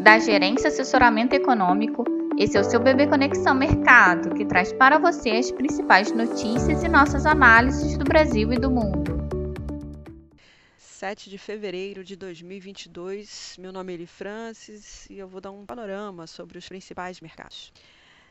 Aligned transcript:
da 0.00 0.18
Gerência 0.18 0.68
Assessoramento 0.68 1.34
Econômico. 1.34 2.04
Esse 2.38 2.56
é 2.56 2.60
o 2.60 2.64
seu 2.64 2.80
Bebê 2.80 3.06
Conexão 3.06 3.54
Mercado, 3.54 4.34
que 4.34 4.46
traz 4.46 4.72
para 4.72 4.98
você 4.98 5.28
as 5.30 5.50
principais 5.50 6.10
notícias 6.10 6.82
e 6.82 6.88
nossas 6.88 7.26
análises 7.26 7.98
do 7.98 8.04
Brasil 8.04 8.50
e 8.50 8.56
do 8.56 8.70
mundo. 8.70 9.20
7 10.78 11.28
de 11.28 11.36
fevereiro 11.36 12.02
de 12.02 12.16
2022. 12.16 13.56
Meu 13.58 13.70
nome 13.70 13.92
é 13.92 13.96
Eli 13.96 14.06
Francis 14.06 15.06
e 15.10 15.18
eu 15.18 15.28
vou 15.28 15.40
dar 15.40 15.50
um 15.50 15.66
panorama 15.66 16.26
sobre 16.26 16.56
os 16.56 16.66
principais 16.66 17.20
mercados. 17.20 17.70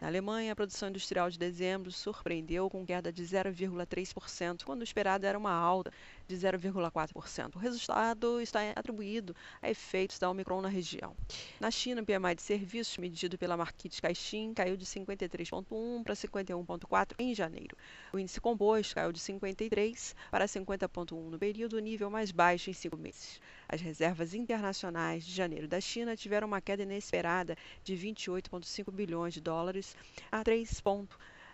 Na 0.01 0.07
Alemanha, 0.07 0.53
a 0.53 0.55
produção 0.55 0.89
industrial 0.89 1.29
de 1.29 1.37
dezembro 1.37 1.91
surpreendeu 1.91 2.67
com 2.67 2.83
queda 2.83 3.11
de 3.11 3.21
0,3%, 3.21 4.63
quando 4.63 4.81
esperado 4.81 5.25
era 5.25 5.37
uma 5.37 5.51
alta 5.51 5.91
de 6.29 6.37
0,4%. 6.37 7.55
O 7.55 7.59
resultado 7.59 8.39
está 8.39 8.59
atribuído 8.75 9.35
a 9.59 9.69
efeitos 9.69 10.19
da 10.19 10.29
Omicron 10.29 10.61
na 10.61 10.69
região. 10.69 11.15
Na 11.59 11.71
China, 11.71 12.03
o 12.03 12.05
PMI 12.05 12.35
de 12.35 12.43
serviços, 12.43 12.97
medido 12.97 13.35
pela 13.35 13.57
Market 13.57 13.99
Caixin, 13.99 14.53
caiu 14.53 14.77
de 14.77 14.85
53,1 14.85 16.03
para 16.03 16.13
51,4 16.13 17.15
em 17.17 17.33
janeiro. 17.33 17.75
O 18.13 18.19
índice 18.19 18.39
composto 18.39 18.93
caiu 18.93 19.11
de 19.11 19.19
53 19.19 20.15
para 20.29 20.45
50,1 20.45 21.29
no 21.29 21.39
período, 21.39 21.79
nível 21.79 22.11
mais 22.11 22.31
baixo 22.31 22.69
em 22.69 22.73
cinco 22.73 22.95
meses. 22.95 23.41
As 23.67 23.81
reservas 23.81 24.35
internacionais 24.35 25.25
de 25.25 25.33
janeiro 25.33 25.67
da 25.67 25.81
China 25.81 26.15
tiveram 26.15 26.47
uma 26.47 26.61
queda 26.61 26.83
inesperada 26.83 27.57
de 27.83 27.95
28,5 27.95 28.91
bilhões 28.91 29.33
de 29.33 29.41
dólares 29.41 29.97
a 30.31 30.43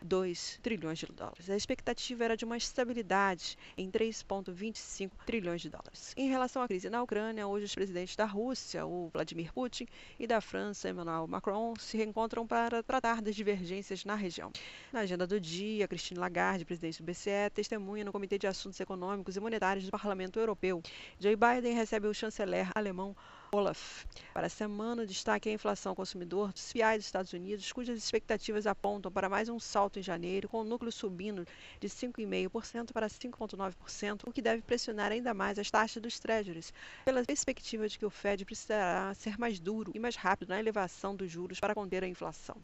3,2 0.06 0.60
trilhões 0.62 1.00
de 1.00 1.08
dólares. 1.08 1.50
A 1.50 1.56
expectativa 1.56 2.24
era 2.24 2.38
de 2.38 2.46
uma 2.46 2.58
estabilidade 2.58 3.58
em 3.78 3.90
3,25 3.90 5.12
trilhões 5.26 5.62
de 5.62 5.70
dólares. 5.70 6.14
Em 6.16 6.30
relação 6.30 6.62
à 6.62 6.68
crise 6.68 6.90
na 6.90 7.02
Ucrânia, 7.02 7.48
hoje 7.48 7.66
os 7.66 7.76
presidentes 7.76 8.16
da 8.16 8.26
Rússia, 8.26 8.86
o 8.86 9.10
Vladimir 9.10 9.52
Putin, 9.52 9.88
e 10.20 10.28
da 10.28 10.40
França, 10.40 10.90
Emmanuel 10.90 11.28
Macron, 11.28 11.74
se 11.78 11.98
reencontram 11.98 12.46
para 12.46 12.84
tratar 12.84 13.22
das 13.22 13.36
divergências 13.36 14.06
na 14.06 14.16
região. 14.16 14.52
Na 14.94 15.02
agenda 15.02 15.26
do 15.26 15.40
dia, 15.40 15.88
Christine 15.88 16.20
Lagarde, 16.20 16.66
presidente 16.66 17.02
do 17.02 17.06
BCE, 17.06 17.50
testemunha 17.54 18.06
no 18.06 18.12
Comitê 18.12 18.38
de 18.38 18.48
Assuntos 18.48 18.80
Econômicos 18.80 19.36
e 19.36 19.40
Monetários 19.40 19.86
do 19.86 19.92
Parlamento 19.92 20.40
Europeu. 20.40 20.82
Joe 21.20 21.36
Biden 21.36 21.74
recebe 21.74 22.08
o 22.08 22.14
chanceler 22.14 22.70
alemão 22.76 23.16
Olaf. 23.56 24.06
Para 24.34 24.48
a 24.48 24.50
semana, 24.50 25.06
destaque 25.06 25.48
a 25.48 25.54
inflação 25.54 25.96
consumidor 25.96 26.52
dos 26.52 26.74
PI 26.74 26.98
dos 26.98 27.06
Estados 27.06 27.32
Unidos, 27.32 27.72
cujas 27.72 27.98
expectativas 27.98 28.68
apontam 28.68 29.10
para 29.10 29.30
mais 29.30 29.48
um 29.48 29.58
salto 29.60 29.98
em 29.98 30.04
janeiro, 30.04 30.50
com 30.50 30.60
o 30.60 30.64
núcleo 30.66 30.92
subindo 30.92 31.48
de 31.80 31.88
5,5% 31.88 32.92
para 32.92 33.08
5,9%, 33.08 34.24
o 34.28 34.34
que 34.34 34.42
deve 34.42 34.62
pressionar 34.62 35.10
ainda 35.14 35.34
mais 35.34 35.58
as 35.58 35.72
taxas 35.72 36.02
dos 36.02 36.20
treasuries, 36.20 36.74
pela 37.06 37.24
perspectiva 37.24 37.88
de 37.88 37.98
que 37.98 38.06
o 38.06 38.10
Fed 38.10 38.44
precisará 38.44 39.14
ser 39.14 39.38
mais 39.38 39.58
duro 39.58 39.92
e 39.96 40.00
mais 40.00 40.18
rápido 40.18 40.50
na 40.50 40.60
elevação 40.60 41.16
dos 41.16 41.32
juros 41.32 41.58
para 41.58 41.74
conter 41.74 42.04
a 42.04 42.08
inflação. 42.08 42.58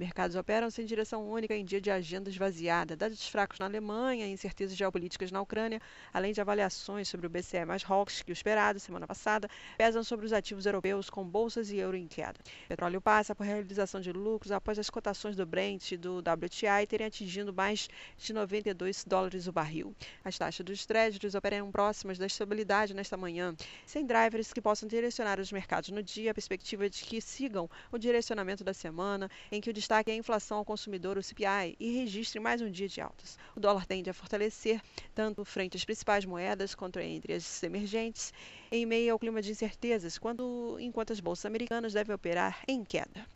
Mercados 0.00 0.34
operam 0.34 0.70
sem 0.70 0.86
direção 0.86 1.28
única 1.28 1.54
em 1.54 1.62
dia 1.62 1.78
de 1.78 1.90
agenda 1.90 2.30
esvaziada. 2.30 2.96
Dados 2.96 3.28
fracos 3.28 3.58
na 3.58 3.66
Alemanha, 3.66 4.26
incertezas 4.26 4.74
geopolíticas 4.74 5.30
na 5.30 5.42
Ucrânia, 5.42 5.78
além 6.10 6.32
de 6.32 6.40
avaliações 6.40 7.06
sobre 7.06 7.26
o 7.26 7.28
BCE 7.28 7.66
mais 7.66 7.84
hawks 7.84 8.22
que 8.22 8.32
o 8.32 8.32
esperado 8.32 8.80
semana 8.80 9.06
passada, 9.06 9.46
pesam 9.76 10.02
sobre 10.02 10.24
os 10.24 10.32
ativos 10.32 10.64
europeus 10.64 11.10
com 11.10 11.22
bolsas 11.22 11.70
e 11.70 11.76
euro 11.76 11.98
em 11.98 12.06
queda. 12.06 12.40
Petróleo 12.66 12.98
passa 12.98 13.34
por 13.34 13.44
realização 13.44 14.00
de 14.00 14.10
lucros 14.10 14.50
após 14.52 14.78
as 14.78 14.88
cotações 14.88 15.36
do 15.36 15.44
Brent 15.44 15.92
e 15.92 15.98
do 15.98 16.20
WTI 16.20 16.86
terem 16.88 17.06
atingido 17.06 17.52
mais 17.52 17.86
de 18.16 18.32
92 18.32 19.04
dólares 19.04 19.46
o 19.48 19.52
barril. 19.52 19.94
As 20.24 20.38
taxas 20.38 20.64
dos 20.64 20.86
créditos 20.86 21.34
operam 21.34 21.70
próximas 21.70 22.16
da 22.16 22.24
estabilidade 22.24 22.94
nesta 22.94 23.18
manhã, 23.18 23.54
sem 23.84 24.06
drivers 24.06 24.50
que 24.50 24.62
possam 24.62 24.88
direcionar 24.88 25.38
os 25.38 25.52
mercados 25.52 25.90
no 25.90 26.02
dia, 26.02 26.30
a 26.30 26.34
perspectiva 26.34 26.88
de 26.88 27.04
que 27.04 27.20
sigam 27.20 27.68
o 27.92 27.98
direcionamento 27.98 28.64
da 28.64 28.72
semana, 28.72 29.30
em 29.52 29.60
que 29.60 29.68
o 29.68 29.74
é 29.92 30.12
a 30.12 30.14
inflação 30.14 30.58
ao 30.58 30.64
consumidor, 30.64 31.18
o 31.18 31.22
CPI, 31.22 31.76
e 31.80 31.90
registre 31.90 32.38
mais 32.38 32.62
um 32.62 32.70
dia 32.70 32.88
de 32.88 33.00
altas. 33.00 33.36
O 33.56 33.60
dólar 33.60 33.84
tende 33.84 34.08
a 34.08 34.14
fortalecer 34.14 34.80
tanto 35.12 35.44
frente 35.44 35.76
às 35.76 35.84
principais 35.84 36.24
moedas 36.24 36.76
quanto 36.76 37.00
entre 37.00 37.32
as 37.32 37.60
emergentes, 37.64 38.32
em 38.70 38.86
meio 38.86 39.12
ao 39.12 39.18
clima 39.18 39.42
de 39.42 39.50
incertezas, 39.50 40.16
quando, 40.16 40.76
enquanto 40.78 41.12
as 41.12 41.18
bolsas 41.18 41.44
americanas 41.44 41.92
devem 41.92 42.14
operar 42.14 42.62
em 42.68 42.84
queda. 42.84 43.26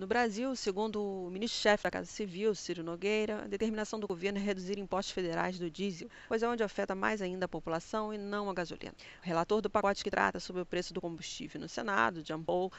No 0.00 0.06
Brasil, 0.06 0.56
segundo 0.56 1.02
o 1.02 1.30
ministro-chefe 1.30 1.84
da 1.84 1.90
Casa 1.90 2.06
Civil, 2.06 2.54
Ciro 2.54 2.82
Nogueira, 2.82 3.42
a 3.44 3.46
determinação 3.46 4.00
do 4.00 4.06
governo 4.06 4.38
é 4.38 4.42
reduzir 4.42 4.78
impostos 4.78 5.12
federais 5.12 5.58
do 5.58 5.70
diesel, 5.70 6.08
pois 6.26 6.42
é 6.42 6.48
onde 6.48 6.62
afeta 6.62 6.94
mais 6.94 7.20
ainda 7.20 7.44
a 7.44 7.48
população 7.48 8.12
e 8.12 8.16
não 8.16 8.48
a 8.48 8.54
gasolina. 8.54 8.94
O 9.22 9.26
relator 9.26 9.60
do 9.60 9.68
pacote 9.68 10.02
que 10.02 10.10
trata 10.10 10.40
sobre 10.40 10.62
o 10.62 10.64
preço 10.66 10.94
do 10.94 11.02
combustível 11.02 11.60
no 11.60 11.68
Senado, 11.68 12.24
Jean 12.24 12.42
Paul, 12.42 12.72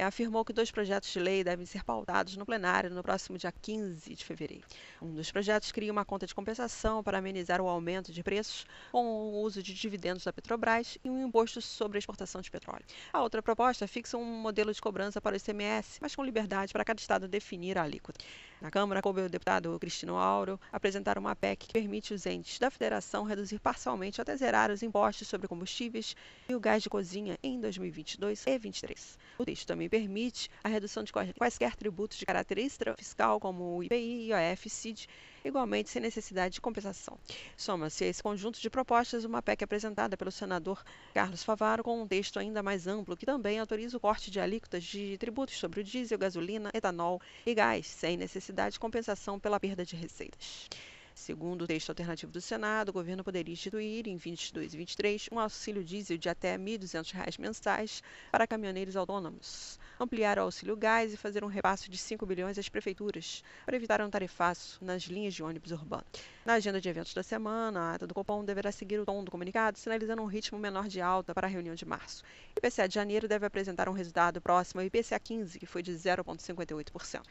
afirmou 0.00 0.44
que 0.44 0.52
dois 0.52 0.70
projetos 0.70 1.10
de 1.10 1.18
lei 1.18 1.44
devem 1.44 1.66
ser 1.66 1.84
pautados 1.84 2.36
no 2.36 2.46
plenário 2.46 2.90
no 2.90 3.02
próximo 3.02 3.38
dia 3.38 3.52
15 3.52 4.14
de 4.14 4.24
fevereiro. 4.24 4.66
Um 5.00 5.14
dos 5.14 5.30
projetos 5.30 5.70
cria 5.72 5.92
uma 5.92 6.04
conta 6.04 6.26
de 6.26 6.34
compensação 6.34 7.02
para 7.02 7.18
amenizar 7.18 7.60
o 7.60 7.68
aumento 7.68 8.12
de 8.12 8.22
preços 8.22 8.66
com 8.90 9.04
o 9.04 9.42
uso 9.42 9.62
de 9.62 9.74
dividendos 9.74 10.24
da 10.24 10.32
Petrobras 10.32 10.98
e 11.04 11.10
um 11.10 11.26
imposto 11.26 11.60
sobre 11.60 11.98
a 11.98 12.00
exportação 12.00 12.40
de 12.40 12.50
petróleo. 12.50 12.84
A 13.12 13.22
outra 13.22 13.42
proposta 13.42 13.86
fixa 13.86 14.16
um 14.16 14.24
modelo 14.24 14.72
de 14.72 14.80
cobrança 14.80 15.20
para 15.20 15.34
o 15.34 15.36
ICMS, 15.36 15.98
mas 16.00 16.14
com 16.14 16.24
liberdade 16.24 16.72
para 16.72 16.84
cada 16.84 17.00
estado 17.00 17.28
definir 17.28 17.78
a 17.78 17.82
alíquota. 17.82 18.24
Na 18.64 18.70
Câmara, 18.70 19.02
coube 19.02 19.20
o 19.20 19.28
deputado 19.28 19.78
Cristino 19.78 20.16
Auro 20.16 20.58
apresentar 20.72 21.18
uma 21.18 21.36
PEC 21.36 21.66
que 21.66 21.72
permite 21.74 22.14
os 22.14 22.24
entes 22.24 22.58
da 22.58 22.70
federação 22.70 23.22
reduzir 23.22 23.58
parcialmente 23.58 24.22
até 24.22 24.34
zerar 24.34 24.70
os 24.70 24.82
impostos 24.82 25.28
sobre 25.28 25.46
combustíveis 25.46 26.16
e 26.48 26.54
o 26.54 26.58
gás 26.58 26.82
de 26.82 26.88
cozinha 26.88 27.38
em 27.42 27.60
2022 27.60 28.40
e 28.40 28.44
2023. 28.46 29.18
O 29.36 29.44
texto 29.44 29.66
também 29.66 29.86
permite 29.86 30.48
a 30.64 30.70
redução 30.70 31.04
de 31.04 31.12
quaisquer 31.12 31.76
tributos 31.76 32.16
de 32.16 32.24
caráter 32.24 32.56
extrafiscal, 32.56 33.38
como 33.38 33.76
o 33.76 33.84
IPI, 33.84 34.30
IOF, 34.30 34.70
CID, 34.70 35.08
igualmente 35.44 35.90
sem 35.90 36.00
necessidade 36.00 36.54
de 36.54 36.60
compensação. 36.60 37.18
Soma-se 37.56 38.04
a 38.04 38.06
esse 38.08 38.22
conjunto 38.22 38.60
de 38.60 38.70
propostas 38.70 39.24
uma 39.24 39.42
PEC 39.42 39.62
apresentada 39.62 40.16
pelo 40.16 40.32
senador 40.32 40.82
Carlos 41.12 41.44
Favaro 41.44 41.84
com 41.84 42.00
um 42.00 42.06
texto 42.06 42.38
ainda 42.38 42.62
mais 42.62 42.86
amplo 42.86 43.16
que 43.16 43.26
também 43.26 43.58
autoriza 43.58 43.96
o 43.96 44.00
corte 44.00 44.30
de 44.30 44.40
alíquotas 44.40 44.82
de 44.84 45.18
tributos 45.18 45.58
sobre 45.58 45.80
o 45.80 45.84
diesel, 45.84 46.18
gasolina, 46.18 46.70
etanol 46.72 47.20
e 47.44 47.54
gás, 47.54 47.86
sem 47.86 48.16
necessidade 48.16 48.74
de 48.74 48.80
compensação 48.80 49.38
pela 49.38 49.60
perda 49.60 49.84
de 49.84 49.94
receitas. 49.94 50.68
Segundo 51.14 51.62
o 51.62 51.66
texto 51.66 51.90
alternativo 51.90 52.32
do 52.32 52.40
Senado, 52.40 52.88
o 52.88 52.92
governo 52.92 53.22
poderia 53.22 53.52
instituir, 53.52 54.08
em 54.08 54.16
22 54.16 54.74
e 54.74 54.76
23, 54.76 55.28
um 55.30 55.38
auxílio 55.38 55.84
diesel 55.84 56.18
de 56.18 56.28
até 56.28 56.56
R$ 56.56 56.58
1.200 56.58 57.38
mensais 57.40 58.02
para 58.32 58.48
caminhoneiros 58.48 58.96
autônomos, 58.96 59.78
ampliar 59.98 60.38
o 60.38 60.42
auxílio 60.42 60.76
gás 60.76 61.14
e 61.14 61.16
fazer 61.16 61.44
um 61.44 61.46
repasse 61.46 61.88
de 61.88 61.96
5 61.96 62.26
bilhões 62.26 62.58
às 62.58 62.68
prefeituras 62.68 63.44
para 63.64 63.76
evitar 63.76 64.00
um 64.02 64.10
tarifaço 64.10 64.84
nas 64.84 65.04
linhas 65.04 65.32
de 65.32 65.42
ônibus 65.42 65.70
urbanos. 65.70 66.04
Na 66.44 66.54
agenda 66.54 66.80
de 66.80 66.88
eventos 66.88 67.14
da 67.14 67.22
semana, 67.22 67.80
a 67.80 67.94
ata 67.94 68.08
do 68.08 68.12
Copom 68.12 68.44
deverá 68.44 68.72
seguir 68.72 68.98
o 68.98 69.06
tom 69.06 69.22
do 69.22 69.30
comunicado, 69.30 69.78
sinalizando 69.78 70.20
um 70.20 70.26
ritmo 70.26 70.58
menor 70.58 70.88
de 70.88 71.00
alta 71.00 71.32
para 71.32 71.46
a 71.46 71.50
reunião 71.50 71.76
de 71.76 71.86
março. 71.86 72.24
O 72.56 72.58
IPCA 72.58 72.88
de 72.88 72.94
janeiro 72.94 73.28
deve 73.28 73.46
apresentar 73.46 73.88
um 73.88 73.92
resultado 73.92 74.42
próximo 74.42 74.80
ao 74.80 74.86
IPCA 74.86 75.18
15, 75.18 75.60
que 75.60 75.64
foi 75.64 75.82
de 75.82 75.92
0,58%. 75.92 77.22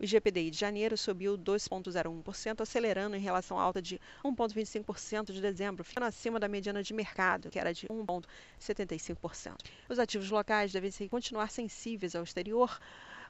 O 0.00 0.04
IGPDI 0.04 0.50
de 0.50 0.58
janeiro 0.58 0.96
subiu 0.96 1.36
2,01%, 1.36 2.60
acelerando 2.60 3.14
em 3.14 3.20
relação 3.20 3.31
à 3.34 3.62
alta 3.62 3.80
de 3.80 4.00
1,25% 4.24 5.32
de 5.32 5.40
dezembro, 5.40 5.84
ficando 5.84 6.04
acima 6.04 6.38
da 6.38 6.48
mediana 6.48 6.82
de 6.82 6.92
mercado, 6.92 7.50
que 7.50 7.58
era 7.58 7.72
de 7.72 7.86
1,75%. 7.88 9.56
Os 9.88 9.98
ativos 9.98 10.30
locais 10.30 10.72
devem 10.72 10.90
continuar 11.08 11.50
sensíveis 11.50 12.14
ao 12.14 12.22
exterior, 12.22 12.78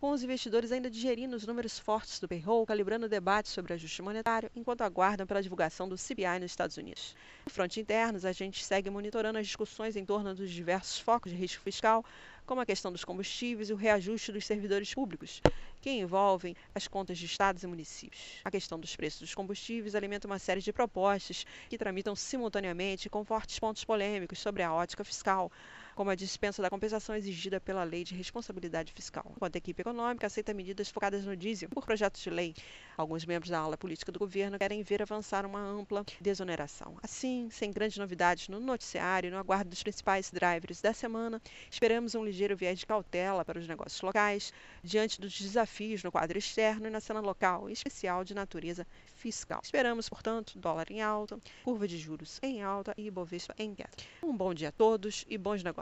com 0.03 0.11
os 0.11 0.25
investidores 0.25 0.73
ainda 0.73 0.91
digerindo 0.91 1.37
os 1.37 1.47
números 1.47 1.79
fortes 1.79 2.19
do 2.19 2.27
payroll, 2.27 2.67
calibrando 2.67 3.07
o 3.07 3.09
debate 3.09 3.49
sobre 3.49 3.73
ajuste 3.73 4.03
monetário, 4.03 4.51
enquanto 4.57 4.83
aguardam 4.83 5.25
pela 5.25 5.41
divulgação 5.41 5.89
do 5.89 5.95
CBI 5.95 6.41
nos 6.41 6.51
Estados 6.51 6.77
Unidos. 6.77 7.15
No 7.47 7.53
fronte 7.53 7.79
internos, 7.79 8.25
a 8.25 8.33
gente 8.33 8.65
segue 8.65 8.91
monitorando 8.91 9.39
as 9.39 9.47
discussões 9.47 9.95
em 9.95 10.05
torno 10.05 10.35
dos 10.35 10.51
diversos 10.51 10.99
focos 10.99 11.31
de 11.31 11.39
risco 11.39 11.63
fiscal, 11.63 12.05
como 12.45 12.61
a 12.61 12.67
questão 12.67 12.91
dos 12.91 13.05
combustíveis 13.05 13.71
e 13.71 13.73
o 13.73 13.77
reajuste 13.77 14.33
dos 14.33 14.45
servidores 14.45 14.93
públicos, 14.93 15.41
que 15.83 15.91
envolvem 15.91 16.55
as 16.73 16.87
contas 16.87 17.19
de 17.19 17.27
estados 17.27 17.65
e 17.65 17.67
municípios. 17.67 18.41
A 18.45 18.51
questão 18.51 18.79
dos 18.79 18.95
preços 18.95 19.21
dos 19.21 19.35
combustíveis 19.35 19.97
alimenta 19.97 20.29
uma 20.29 20.39
série 20.39 20.63
de 20.63 20.73
propostas 20.73 21.45
que 21.69 21.77
tramitam 21.77 22.15
simultaneamente 22.15 23.11
com 23.11 23.25
fortes 23.25 23.59
pontos 23.59 23.85
polêmicos 23.85 24.39
sobre 24.39 24.63
a 24.63 24.73
ótica 24.73 25.03
fiscal, 25.03 25.51
como 25.95 26.11
a 26.11 26.15
dispensa 26.15 26.63
da 26.63 26.71
compensação 26.71 27.15
exigida 27.15 27.61
pela 27.61 27.85
Lei 27.85 28.05
de 28.05 28.15
Responsabilidade 28.15 28.93
Fiscal. 28.93 29.33
Enquanto 29.37 29.57
a 29.57 29.59
equipe 29.59 29.81
econômica 29.81 30.27
aceita 30.27 30.55
medidas 30.55 30.89
focadas 30.89 31.25
no 31.25 31.37
diesel 31.37 31.69
por 31.69 31.85
projetos 31.85 32.21
de 32.21 32.31
lei, 32.31 32.55
alguns 32.97 33.25
membros 33.25 33.51
da 33.51 33.59
ala 33.59 33.77
política 33.77 34.11
do 34.11 34.19
governo 34.19 34.59
querem 34.59 34.83
ver 34.83 35.03
avançar 35.03 35.45
uma 35.45 35.61
ampla 35.61 36.05
desoneração. 36.21 36.97
Assim, 37.03 37.49
sem 37.51 37.71
grandes 37.71 37.99
novidades 37.99 38.49
no 38.49 38.61
noticiário, 38.61 39.31
no 39.31 39.39
aguardo 39.39 39.71
dos 39.71 39.83
principais 39.83 40.31
drivers 40.31 40.81
da 40.81 40.93
semana, 40.93 41.41
esperamos 41.71 42.15
um 42.15 42.25
ligeiro 42.25 42.57
viés 42.57 42.79
de 42.79 42.87
cautela 42.87 43.45
para 43.45 43.59
os 43.59 43.69
negócios 43.69 44.01
locais, 44.01 44.53
diante 44.83 45.21
dos 45.21 45.39
desafios 45.41 46.03
no 46.03 46.11
quadro 46.13 46.39
externo 46.39 46.87
e 46.87 46.91
na 46.91 47.01
cena 47.01 47.21
local, 47.21 47.69
em 47.69 47.73
especial 47.73 48.25
de 48.25 48.35
natureza 48.35 48.87
fiscal. 49.15 49.61
Esperamos, 49.63 50.09
portanto, 50.09 50.59
dólar 50.59 50.91
em 50.91 51.01
alta, 51.03 51.39
curva 51.65 51.87
de 51.87 51.99
juros 51.99 52.39
em 52.43 52.63
alta 52.63 52.95
e 52.97 53.07
Ibovespa 53.07 53.55
em 53.59 53.75
queda. 53.75 53.91
Um 54.23 54.37
bom 54.37 54.53
dia 54.55 54.69
a 54.69 54.73
todos 54.73 55.25
e 55.29 55.39
bons 55.39 55.63
negócios. 55.63 55.82